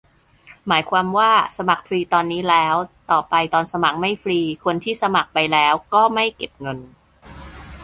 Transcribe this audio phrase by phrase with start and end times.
[0.67, 2.75] หมายความว่า สมัครฟรีตอนนี้แล้ว
[3.11, 6.79] ต่อไปตอนสมัครไม่ฟรี คนที่สมัครไปแล้วก็ไม่เก็บเงิน?